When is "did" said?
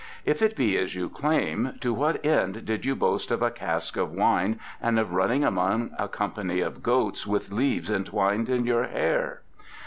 2.65-2.85